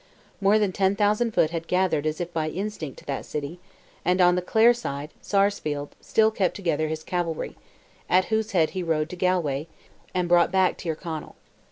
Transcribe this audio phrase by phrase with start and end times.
[0.41, 3.59] More than ten thousand foot had gathered "as if by instinct" to that city,
[4.03, 7.55] and on the Clare side Sarsfield still kept together his cavalry,
[8.09, 9.67] at whose head he rode to Galway
[10.15, 11.35] and brought back Tyrconnell.